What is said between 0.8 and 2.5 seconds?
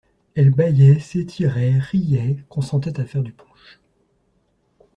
s'étirait, riait,